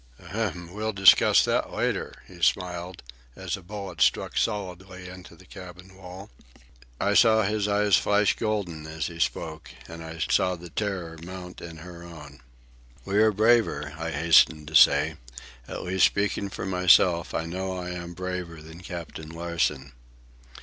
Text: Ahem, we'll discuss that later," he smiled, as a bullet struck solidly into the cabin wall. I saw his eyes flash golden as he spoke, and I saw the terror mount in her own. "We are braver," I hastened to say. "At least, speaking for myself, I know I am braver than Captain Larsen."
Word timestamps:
Ahem, 0.19 0.73
we'll 0.73 0.93
discuss 0.93 1.45
that 1.45 1.71
later," 1.71 2.23
he 2.27 2.41
smiled, 2.41 3.03
as 3.35 3.55
a 3.55 3.61
bullet 3.61 4.01
struck 4.01 4.35
solidly 4.35 5.07
into 5.07 5.35
the 5.35 5.45
cabin 5.45 5.95
wall. 5.95 6.31
I 6.99 7.13
saw 7.13 7.43
his 7.43 7.67
eyes 7.67 7.97
flash 7.97 8.35
golden 8.35 8.87
as 8.87 9.05
he 9.05 9.19
spoke, 9.19 9.69
and 9.87 10.03
I 10.03 10.17
saw 10.17 10.55
the 10.55 10.71
terror 10.71 11.19
mount 11.23 11.61
in 11.61 11.77
her 11.85 12.01
own. 12.01 12.39
"We 13.05 13.17
are 13.21 13.31
braver," 13.31 13.93
I 13.95 14.09
hastened 14.09 14.67
to 14.69 14.75
say. 14.75 15.17
"At 15.67 15.83
least, 15.83 16.05
speaking 16.07 16.49
for 16.49 16.65
myself, 16.65 17.35
I 17.35 17.45
know 17.45 17.77
I 17.77 17.91
am 17.91 18.15
braver 18.15 18.59
than 18.59 18.81
Captain 18.81 19.29
Larsen." 19.29 19.91